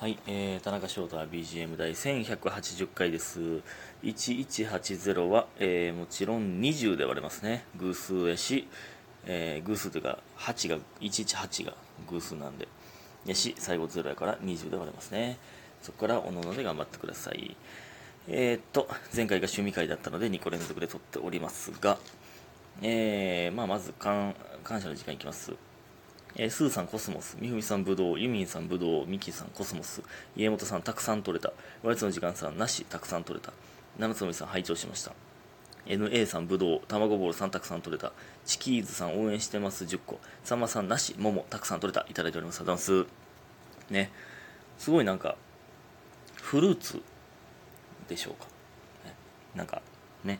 [0.00, 3.38] はい、えー、田中翔太 BGM 第1180回です。
[4.02, 7.66] 1180は、えーもちろん20で割れますね。
[7.76, 8.66] 偶数やし、
[9.26, 11.74] えー偶数というか、8が、118が
[12.08, 12.66] 偶数なんで。
[13.26, 15.36] やし、最後0やから20で割れますね。
[15.82, 17.54] そこから、おのので頑張ってください。
[18.26, 21.98] えー、っと、前回が趣味会だったので2個連続で撮っておりますが、
[22.80, 25.52] えー、まあ、まず感、感謝の時間いきます。
[26.36, 30.02] えースーさんコスモス、みふみさんぶどう、ユミンさんぶどう、ミキさんコスモス、
[30.36, 33.52] 家元さんたくさん取れた、おやつの時間さんなし、たくさん取れた、
[33.98, 35.12] 七つのみさん拝聴しました。
[35.86, 38.12] NA さんぶどう、卵ボールさんたくさん取れた、
[38.44, 42.60] チキーズさん応援してます10個、さんまさんなし、ももたくさん取れた、いただいております。
[42.60, 43.06] ありがとうございま
[43.88, 43.92] す。
[43.92, 44.12] ね、
[44.78, 45.36] すごいなんか、
[46.36, 47.02] フルーツ
[48.08, 48.46] でしょうか。
[49.04, 49.14] ね、
[49.56, 49.82] なんか、
[50.22, 50.38] ね、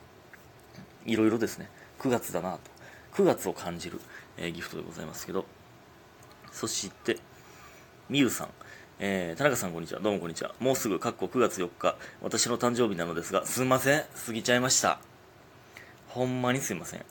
[1.04, 2.70] いろいろですね、9月だなと。
[3.14, 4.00] 9月を感じる、
[4.40, 5.44] えギフトでございますけど。
[6.50, 7.18] そして
[8.08, 8.48] みゆさん、
[8.98, 10.00] えー田中さんこんにちは。
[10.00, 10.54] どうもこんにちは。
[10.58, 11.94] もうすぐかっこ9月4日。
[12.22, 14.04] 私の誕生日なのですがすいません。
[14.26, 14.98] 過ぎちゃいました。
[16.08, 17.04] ほんまにすいません。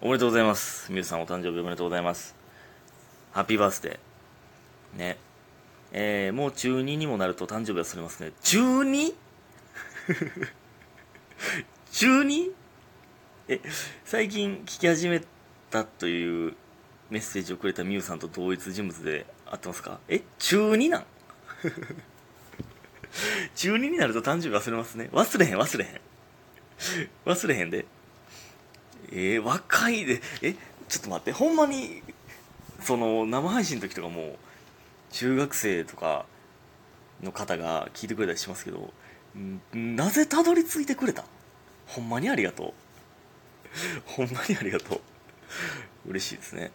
[0.00, 0.90] おめでとうございます。
[0.90, 2.34] みゆさんお誕生日おめでとうございます。
[3.32, 4.98] ハッピーバースデー。
[4.98, 5.18] ね。
[5.92, 8.32] えーもう中2にもなると誕生日は忘れますね。
[8.42, 9.14] 中 2?
[11.92, 12.50] 中 2?
[13.48, 13.60] え
[14.04, 15.22] 最近聞き始め
[15.84, 16.54] たという
[17.10, 19.98] メッセージをくれたミュウさんと同一人物で合ってますか？
[20.08, 20.22] え？
[20.38, 21.04] 中2なん？
[23.54, 25.08] 中2になると誕生日忘れますね。
[25.12, 26.00] 忘れへん忘れへん。
[27.24, 27.86] 忘れへんで。
[29.10, 30.20] えー、若いで。
[30.42, 30.54] え？
[30.88, 31.32] ちょっと待って。
[31.32, 32.02] ほんまに
[32.80, 34.36] その生配信の時とかも
[35.10, 36.26] 中学生とか
[37.22, 38.92] の方が聞いてくれたりしますけど
[39.36, 41.24] んなぜたどり着いてくれた？
[41.86, 42.72] ほんまにありがとう。
[44.06, 45.00] ほんまにありがとう。
[46.06, 46.72] 嬉しいですね。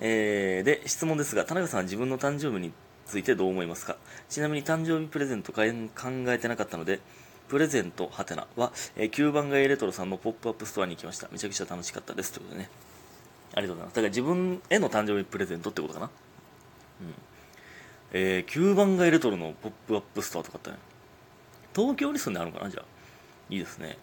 [0.00, 2.72] えー、で、質問ですが、田中さんは自分の誕生日に
[3.06, 3.96] ついてどう思いますか？
[4.28, 7.00] ちなみに誕生日プレゼント考えてなかったので、
[7.48, 11.28] プレゼントはてなは、えー、9番街レトロさんのポップアップストアに行きました。
[11.32, 12.32] めちゃくちゃ楽しかったです。
[12.32, 12.70] ということでね。
[13.54, 13.94] ありがとうございます。
[13.96, 16.06] だから自分への誕生日プレゼントってことかな？
[16.06, 17.14] うん。
[18.12, 20.76] えー、9番街レトロのポップアップストアとかったね。
[21.74, 22.70] 東京に住んであるのかな？
[22.70, 22.84] じゃあ。
[23.50, 23.96] いいですね。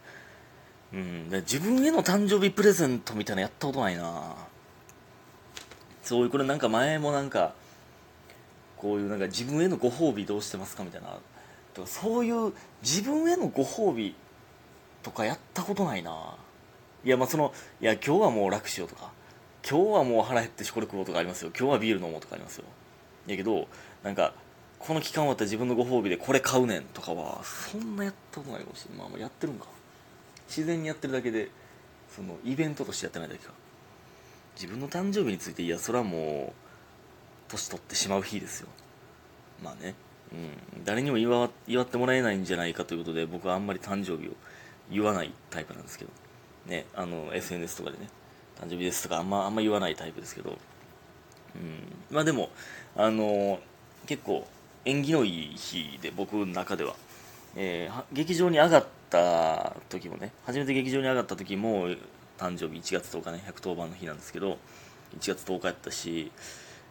[0.93, 4.35] うん、自分への誕生日プレゼントみたいなやったことないな。
[6.03, 7.53] そういうこれなんか前もなんか
[8.77, 11.17] こういうなんか自分へのご褒美どうしてますかみたいな。
[11.73, 14.15] とかそういう自分へのご褒美
[15.03, 16.35] とかやったことないな。
[17.03, 19.11] いやまあそのいや今日はもう楽しようとか。
[19.67, 21.49] 今日はもう腹減ってしこれ食おうとかありますよ。
[21.57, 22.65] 今日はビール飲もうとかありますよ。
[23.25, 23.67] やけど
[24.03, 24.33] なんか
[24.77, 29.65] この期間終わったら自分のご褒美でこれ買うねんとかはそんなやったことないかもしれないまあやってるんか。
[30.47, 31.49] 自然にやってるだけで
[32.15, 33.51] そのイベントとしてやってないだけか。
[34.55, 38.67] 自分の誕生日についていやそれはもう年取ってしまう日ですよ。
[39.61, 39.95] まあね、
[40.31, 44.31] うん、誰にも祝祝ってもらえないんじゃないかということで僕はあんまり誕生日を
[44.89, 46.11] 言わないタイプなんですけど。
[46.67, 46.85] ね。
[46.95, 48.07] あの SNS とかでね。
[48.59, 52.49] 誕生日ですとかあんまあんま言わないタイプですけど、うん、まあでも
[52.95, 53.59] あの
[54.05, 54.47] 結構
[54.85, 56.95] 縁起のいい日で僕の中では。
[57.57, 61.87] えー劇場に上がってた時もね初めて劇場に上がった時も
[62.37, 64.57] 誕生日1月10日ね110番の日なんですけど
[65.17, 66.31] 1月10日やったし、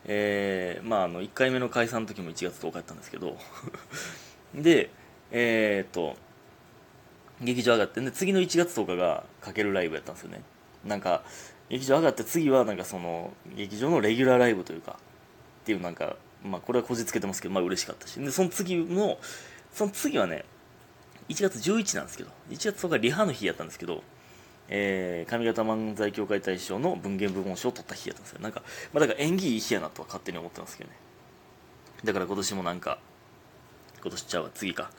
[0.07, 3.37] えーまああの1回目の解散の時も1月10日やったんですけど
[4.55, 4.91] で
[5.31, 6.17] えーっと
[7.43, 10.43] 劇場上がってで次の1月10日がかけるライブやったんですよね。
[10.85, 11.23] なんか
[11.69, 14.99] 劇場上がって次はなんかその劇場のレギュラーライブというか
[15.63, 18.21] っていうなんかまあこれはこじつけてますけどまあ嬉しかったし。
[18.21, 19.19] でその次も
[19.73, 20.45] その次はね
[21.29, 24.03] 1月11なんですけど1月10日リハの日やったんですけど、
[24.69, 28.41] えー上方漫才協会大賞の文芸部門賞を取った日やったんですよ。
[28.41, 28.63] なんか、
[28.93, 30.97] まあ、だから演技いい日やなとは勝手に思ってますけどね。
[32.05, 32.99] だから今年もなんか
[34.03, 34.91] 今年ちゃうわ次か、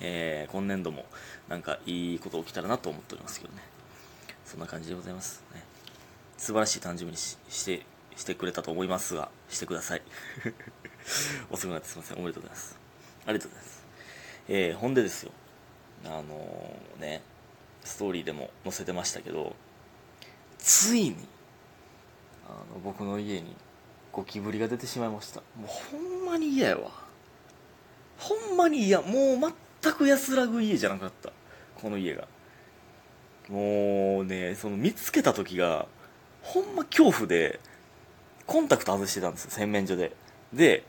[0.00, 1.04] えー今年度も
[1.48, 3.62] なんかいいこと起きたらなと思っておりますけどね。
[4.44, 5.42] そんな感じでございます。
[5.52, 5.62] ね。
[6.38, 7.82] 素晴らしい誕生日にしして
[8.16, 10.02] してくれたと思いますがしてください。
[11.50, 12.18] 遅くなってすいません。
[12.18, 12.78] おめでとうございます。
[13.26, 13.84] ありがとうございます。
[14.48, 15.32] えーほんでですよ。
[16.04, 17.22] あのーね
[17.84, 19.54] ストーリーでも載せてましたけど
[20.58, 21.16] ついに
[22.48, 23.54] あの僕の家に
[24.12, 25.40] ゴキブリが出てしまいました。
[25.60, 26.90] もうほんまに嫌やわ。
[28.18, 29.02] ほんまに嫌。
[29.02, 29.52] もう
[29.82, 31.32] 全く安らぐ家じゃなかった。
[31.80, 32.26] この家が。
[33.50, 35.86] もうねその見つけた時が
[36.42, 37.60] ほんま恐怖で
[38.46, 40.12] コンタクト外してたんですよ洗面所で。
[40.52, 40.84] で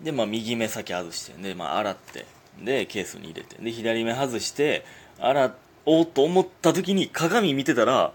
[0.00, 2.24] で、まあ、右目先外してで、まあ、洗って。
[2.64, 3.56] でケースに入れて。
[3.62, 4.84] で左目外して
[5.18, 5.54] 洗
[5.86, 8.12] おうと思った時に鏡見てたら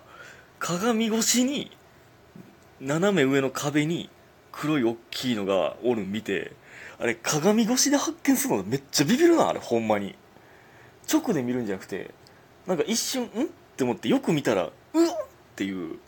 [0.60, 1.72] 鏡越しに
[2.80, 4.10] 斜め上の壁に
[4.52, 6.54] 黒い大きいのがおるん見て
[7.00, 10.16] あれ鏡越しで発見するのめっちゃビビるなあれほんまに。
[11.12, 12.12] 直で見るんじゃなくて
[12.66, 13.26] なんか一瞬ん？
[13.26, 13.30] っ
[13.76, 16.00] て思ってよく見たらうわっっていう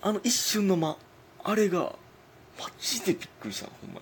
[0.00, 0.96] あの一瞬の間
[1.44, 1.94] あれが
[2.58, 4.00] マジでびっくりしたほんま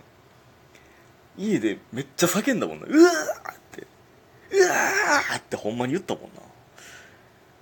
[1.36, 1.48] に。
[1.48, 2.86] 家でめっちゃ叫んだもんな。
[2.86, 6.28] うわーってうわーってほんまに言ったもんな。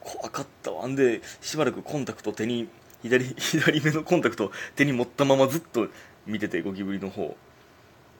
[0.00, 0.86] 怖かったわ。
[0.86, 2.68] んでしばらくコンタクト手に
[3.02, 5.88] 左 左目のコンタクト手に持ったままずっと
[6.26, 7.36] 見ててゴキブリの方。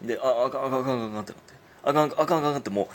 [0.03, 1.55] でああかんあかんあかんあかんってなって。
[1.83, 2.89] あかんあかんあかんあかんってもう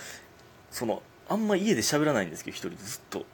[0.71, 3.25] そのあんま家で喋らないんですけど一人でずっと。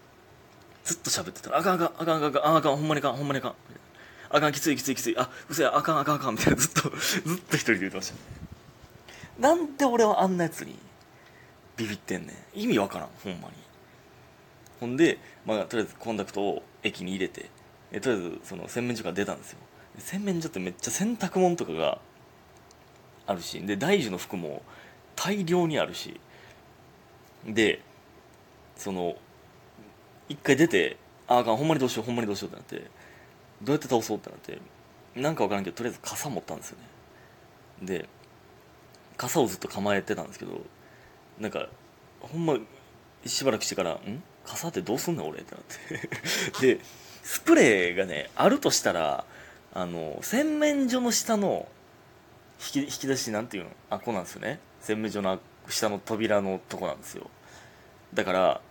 [0.83, 3.55] ずっと喋ってたらあかんあかんあかんあかんあかんあかんほんまにあかんほんまにあかん。
[4.29, 5.17] あかんきついきついきつい。
[5.17, 6.59] あうそやあかんあかんあかんみたいな。
[6.59, 8.15] ずっとずっと一人で言ってました。
[9.39, 10.77] なんで俺はあんなやつに
[11.77, 12.59] ビビってんねん。
[12.59, 13.53] 意味わからんほんまに。
[14.79, 17.49] ほんで、まあ、とりあえずコンタクトを駅に入れて
[17.91, 19.59] えとりあえずその洗面所から出たんですよ。
[19.99, 21.99] 洗面所ってめっちゃ洗濯物とかが
[23.27, 24.61] あるしで大樹の服も
[25.15, 26.19] 大量にあるし
[27.45, 27.81] で
[28.75, 29.15] その
[30.27, 32.91] 一回出てああかんほんまにどうしようほんまにどうしようってなって
[33.61, 34.59] どうやって倒そうってなって
[35.15, 36.77] なんか分からんけどとりあえず傘持ったんですよ
[37.81, 37.87] ね。
[37.87, 38.09] で
[39.17, 40.61] 傘をずっと構えてたんですけど
[41.39, 41.67] なんか
[42.21, 42.57] ほんま
[43.25, 44.23] しばらくしてから「ん？
[44.45, 45.63] 傘ってどうすんの俺」ってなっ
[46.61, 46.65] て。
[46.75, 46.79] で
[47.23, 49.25] スプレーがねあるとしたら
[49.73, 51.67] あの洗面所の下の
[52.59, 53.69] 引き引き出しなんていうの？
[53.89, 54.59] あこうなんですよね。
[54.81, 57.29] 洗面所の下の扉のとこなんですよ。
[58.13, 58.61] だから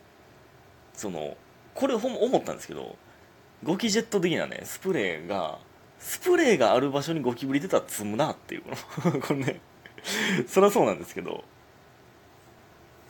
[0.95, 1.37] その
[1.75, 2.97] これほんま思ったんですけど
[3.63, 5.59] ゴキジェット的なねスプレーが
[5.99, 9.61] スプレーがある場所にゴキブリ出たら積むなっていうこの これね
[10.47, 11.45] そりゃそうなんですけど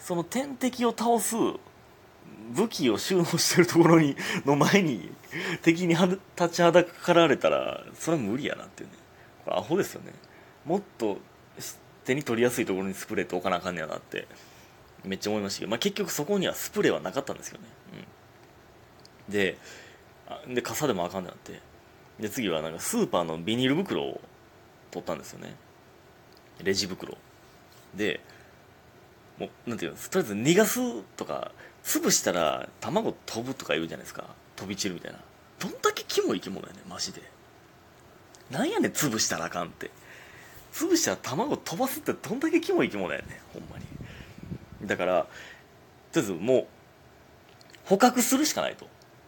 [0.04, 1.34] その天敵を倒す
[2.52, 4.14] 武器を収納してるところに
[4.44, 5.10] の前に
[5.62, 5.96] 敵に
[6.36, 8.96] 立ちはだかられたらそれは無理やなっていうね。
[9.46, 10.12] これアホですよね。
[10.66, 11.16] もっと
[12.04, 14.28] 手に取りやすいところにスプレーって置かなあかんねやなって
[15.04, 17.68] めっちゃ思いましたけど、まあ、結局そこにはスプレーはなかったんですけどね、
[19.28, 19.56] うん、で
[20.54, 21.62] で傘でもあかんねなって。
[22.20, 24.20] で次はなんかスーパーのビニール袋を
[24.90, 25.56] 取ったんですよね。
[26.62, 27.16] レジ袋。
[27.94, 28.20] で
[29.38, 31.52] もうなんていうのとりあえず逃がすとか
[31.82, 34.24] 潰したら卵飛ぶとか言うじゃないですか。
[34.56, 35.18] 飛び散るみたいな。
[35.58, 37.22] どんだけキモい生き物やねマジで。
[38.50, 39.90] なんやねん潰したらあかんって。
[40.72, 43.84] 潰したら卵飛ばすってどんだけキモい生き物やねんほんまに。
[44.86, 45.26] だから
[46.12, 46.66] とりあえずもう
[47.84, 48.86] 捕獲するしかないと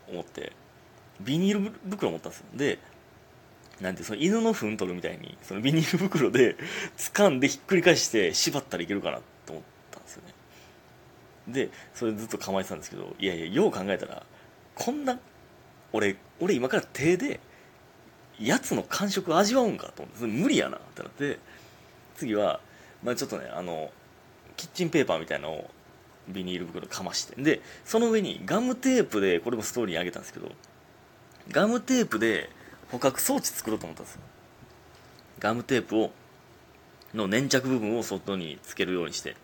[0.09, 0.53] 思って
[1.21, 2.47] ビニール袋持ったんですよ。
[2.55, 2.79] で
[3.81, 6.57] なんてその犬の糞取るみたいにそのビニール袋で
[6.97, 9.76] 掴んでひっくり返して縛ったらいけるかなと思ったんですよね
[11.49, 14.23] でそれずっと構えてたんですけどいやいやよう考えたら
[14.75, 15.19] こんな
[15.93, 17.41] 俺俺今から手で
[18.39, 21.39] やつの感触味わうんかと思って無理やなってなって
[22.17, 22.61] 次は、
[23.03, 23.91] まあ、ちょっとねあの
[24.57, 25.71] キッチンペーパーみたいなのを
[26.29, 30.51] ビニール袋かましてでその上にガムテープでこれもストーリーにあげたんですけど
[31.51, 32.51] ガムテープで
[32.91, 34.21] 捕獲装置作ろうと思ったんですよ。
[35.39, 36.11] ガムテープを
[37.15, 39.37] の粘着部分を外につけるようにして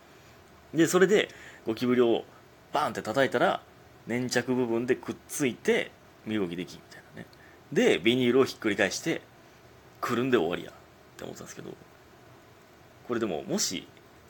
[0.75, 1.29] でそれで
[1.67, 2.25] ゴキブリを
[2.73, 3.63] バーンって叩いたら
[4.07, 5.91] 粘着部分でくっついて
[6.27, 7.27] 身動きできみたいなね。
[7.73, 9.23] でビニールをひっくり返して
[10.01, 10.75] くるんで終わりやっ
[11.17, 11.71] て思ったんですけど
[13.07, 13.87] これでももし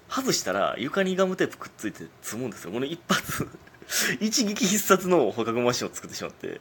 [0.08, 2.72] 外したら床にガムテープくっついて積むんですよ。
[2.72, 3.48] この一発
[4.20, 6.60] 一撃必殺の捕獲マシンを作ってしまって。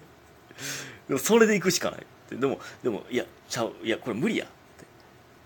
[1.07, 2.01] でもそれで行くしかない。
[2.01, 4.53] ってでもでもいやちゃういやこれ無理やって。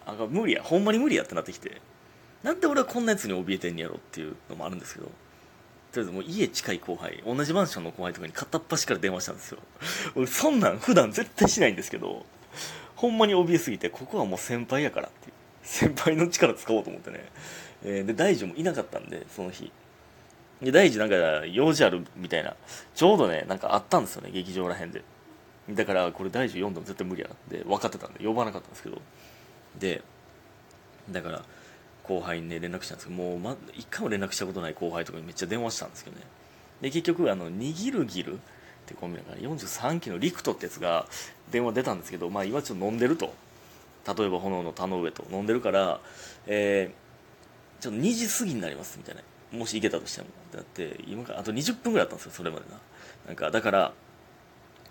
[0.06, 1.82] あ無理やほんまに無理やってなってきて。
[2.46, 5.12] なんで俺はこんなやつに怯えてんやろっていうのもあるんですけどと
[5.96, 9.58] りあえずもう家近い後輩同じマンションの後輩とかに片っ端から電話したんですよ。
[10.14, 12.24] 俺そんなん普段絶対しないんですけど
[12.96, 15.34] ほんまに怯えすぎてここはもう先輩やからっていう。
[15.64, 17.26] 先輩の力使おうと思ってね、
[17.84, 19.72] えー、で大樹もいなかったんでその日。
[20.62, 21.16] で大樹なんか
[21.48, 22.56] 用事あるみたいな。
[22.94, 25.02] ちょうどねなんかあったんですよね劇場らへんで。
[25.72, 29.02] だからこれ大樹読んでも絶対無理やなって分かってたんで呼ばなかったんですけど。
[29.80, 30.04] で
[31.10, 31.42] だから
[32.08, 36.24] 後輩にね連絡したんですけどもう、ま、一回も連絡したことない後輩とかにめっちゃ電話したんですけどね。
[36.82, 38.38] で結局あのにぎるぎるっ
[38.86, 41.06] てコンビだから43期のリクトってやつが
[41.52, 43.34] 電話出たんですけどまあ今ちょっと飲んでると。
[44.08, 45.26] 例えば炎の田の上と。
[45.32, 46.00] 飲んでるから
[46.46, 49.22] えー、ちょっと2時過ぎになりますみたいな。
[49.58, 50.28] もし行けたとしても。
[50.54, 52.80] だって今からあと20分ぐらいあったんですよそれまでな。
[53.28, 53.94] なんかだから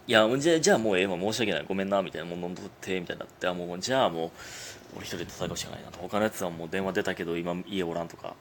[0.06, 1.64] いやじゃじゃあもうええわ申し訳ない。
[1.66, 4.30] ごめんなみたいなもう飲んどってみたいになってもうじゃあもう
[4.96, 5.98] 俺一人で戦うしかないなと。
[5.98, 8.34] 他のやつはもう電話出たけど今家おらんとか。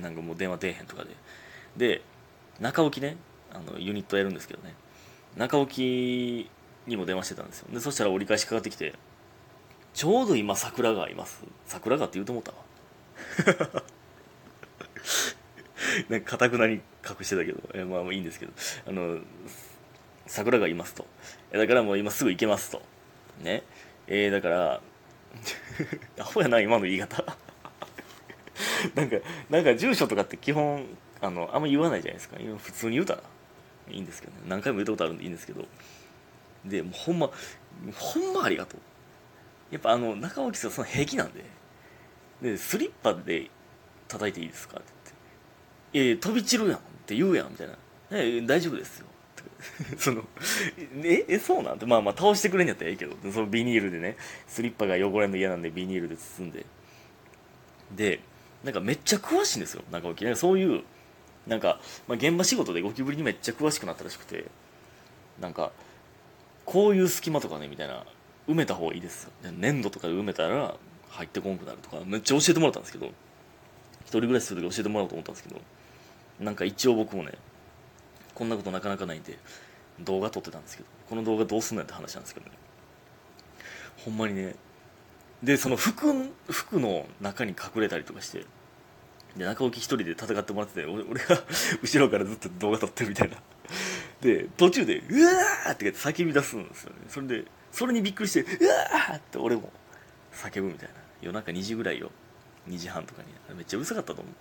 [0.00, 1.10] なんかもう電話出えへんとかで。
[1.76, 2.02] で
[2.60, 3.16] 中置きね
[3.52, 4.74] あのユニットやるんですけどね。
[5.36, 6.48] 中置き
[6.86, 7.68] にも電話してたんですよ。
[7.72, 8.94] でそしたら折り返しかかってきて
[9.94, 11.42] ちょうど今桜がいます。
[11.66, 12.58] 桜がって言うと思ったわ。
[16.08, 18.52] なんかかくなに隠してたけど、えまあいいんですけど。
[18.88, 19.18] あの
[20.26, 21.06] 桜がいますと。
[21.52, 22.82] だからもう今すぐ行けますと。
[23.42, 23.62] ね。
[24.06, 24.80] えー、だから
[26.20, 27.24] アホやな今の言い方。
[28.94, 29.16] なんか
[29.50, 30.86] なんか住所とかって基本
[31.20, 32.36] あのあんま言わないじゃないですか。
[32.38, 33.22] 今普通に言うたら。
[33.90, 34.38] いいんですけどね。
[34.46, 35.66] 何回も言ったことあるんでいいんですけど。
[36.64, 37.30] でもうほんま
[37.94, 38.80] ほんまありがとう。
[39.70, 41.44] やっぱあの中脇さんその平気なんで。
[42.42, 43.50] でスリッパで
[44.08, 45.18] 叩いていいですかって言って
[45.98, 47.74] 「いやいや飛び散るやん」って言うやんみたいな
[48.10, 49.06] 「え大丈夫ですよ」
[49.98, 50.24] その
[51.02, 51.86] ええそうなんて？
[51.86, 53.16] まあまあ倒してくれんやったらええけど。
[53.32, 56.66] そのビニールでねスリッパが汚れんの嫌なんでビニールで包んで。
[57.94, 58.20] で
[58.62, 60.82] なんかめっちゃ詳しいんですよ中脇ねそういう
[61.46, 64.44] なんか、まあ、現場仕事でゴキブリにめっちゃ詳しくなったらしくて。
[65.40, 65.72] なんか
[66.64, 68.04] こういう隙間とかねみたいな
[68.48, 70.76] 埋めた方がいいです粘土とかで埋めたら
[71.10, 73.06] 入ってこんくなるとかめっちゃ教えてもらったんですけど。
[74.04, 75.60] 一人暮らしする時教えてもらおうと思ったんですけど。
[76.38, 77.32] なんか一応僕もね
[78.34, 79.38] こんなことなかなかないんで
[80.00, 82.52] 動画撮ってたんですけどこの動画どうすんのやって話なんですけどね。
[84.04, 84.56] ほんまにね
[85.42, 86.12] でその服
[86.50, 88.44] 服の中に隠れたりとかして
[89.36, 91.42] で中置き一人で戦ってもらってて俺俺が
[91.82, 93.36] 後ろからずっと動画撮ってるみたいな。
[94.20, 96.96] で途中で「うわー!」って叫び出すんですよね。
[97.08, 99.72] それでそれにびっくりして「うわー!」って俺も
[100.32, 100.94] 叫ぶみたいな。
[101.20, 102.10] 夜中2時ぐらいよ。
[102.68, 103.56] 2時半とかに。
[103.56, 104.34] めっちゃうるさかったと思う。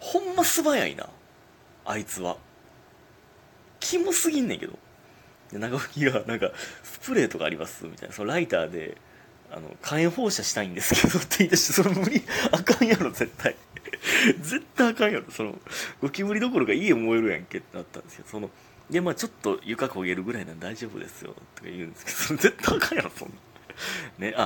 [0.00, 1.08] ほんま素早いな
[1.84, 2.36] あいつは。
[3.92, 4.78] キモすぎんねんけど。
[5.52, 6.50] で長吹がなんか
[6.82, 8.14] スプレーとかありますみたいな。
[8.14, 8.96] そのライターで
[9.50, 12.22] あの火炎放射したいんですけどって言い出してその無理
[12.52, 13.54] あかんやろ絶対。
[14.40, 15.30] 絶対あかんやろ。
[15.30, 15.58] その
[16.00, 18.24] ゴキブリどころか家燃えるやんけってなったんですよ。
[18.30, 18.48] その
[18.88, 23.34] でまあちょっと床焦げるぐらいなん大丈夫ですよとか言うんですけど絶対あかんやろそんな。
[24.26, 24.40] ねあ